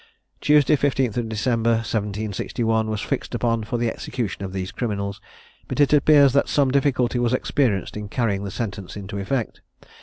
[0.41, 5.21] Tuesday the 15th December, 1761, was fixed upon for the execution of these criminals;
[5.67, 9.61] but it appears that some difficulty was experienced in carrying the sentence into effect.